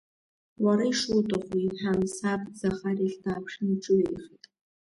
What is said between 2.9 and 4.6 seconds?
иахь дааԥшын иҿыҩаихеит.